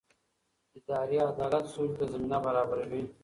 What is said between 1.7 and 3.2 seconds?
سولې ته زمینه برابروي